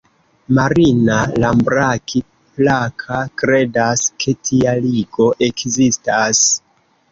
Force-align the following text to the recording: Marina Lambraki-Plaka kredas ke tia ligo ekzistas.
Marina 0.59 1.17
Lambraki-Plaka 1.43 3.19
kredas 3.43 4.09
ke 4.25 4.35
tia 4.49 4.75
ligo 4.89 5.31
ekzistas. 5.51 6.45